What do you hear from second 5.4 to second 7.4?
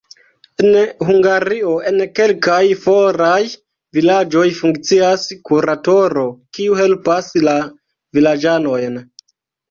kuratoro, kiu helpas